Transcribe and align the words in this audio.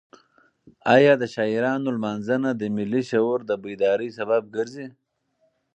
ایا 0.95 1.13
د 1.21 1.23
شاعرانو 1.33 1.87
لمانځنه 1.95 2.49
د 2.55 2.61
ملي 2.75 3.01
شعور 3.09 3.39
د 3.45 3.51
بیدارۍ 3.63 4.09
سبب 4.17 4.43
ګرځي؟ 4.55 4.87